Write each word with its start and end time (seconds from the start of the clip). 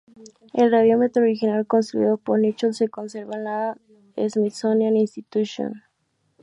El 0.53 0.71
radiómetro 0.71 1.21
original 1.21 1.67
construido 1.67 2.17
por 2.17 2.39
Nichols 2.39 2.75
se 2.77 2.87
conserva 2.89 3.35
en 3.35 3.43
la 3.43 3.77
Smithsonian 4.27 4.97
Institution. 4.97 5.83